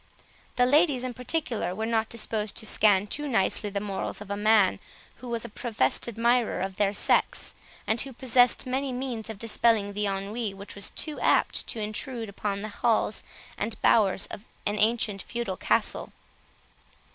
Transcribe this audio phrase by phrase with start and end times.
[0.55, 4.35] The ladies, in particular, were not disposed to scan too nicely the morals of a
[4.35, 4.79] man
[5.17, 7.53] who was a professed admirer of their sex,
[7.85, 12.29] and who possessed many means of dispelling the ennui which was too apt to intrude
[12.29, 13.21] upon the halls
[13.59, 16.11] and bowers of an ancient feudal castle.